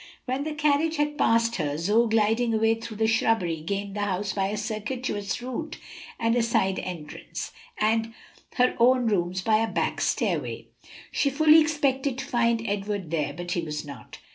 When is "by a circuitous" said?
4.33-5.43